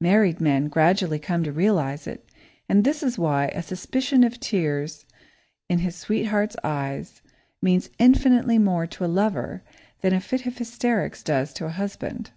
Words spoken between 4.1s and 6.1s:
of tears in his